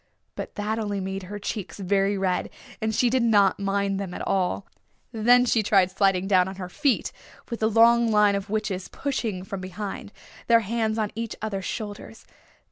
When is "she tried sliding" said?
5.45-6.27